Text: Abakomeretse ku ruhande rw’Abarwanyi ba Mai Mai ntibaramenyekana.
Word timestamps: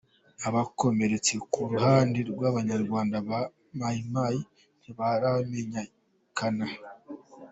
Abakomeretse 0.47 1.33
ku 1.51 1.59
ruhande 1.71 2.19
rw’Abarwanyi 2.29 3.19
ba 3.29 3.39
Mai 3.79 3.99
Mai 4.13 4.39
ntibaramenyekana. 4.79 6.67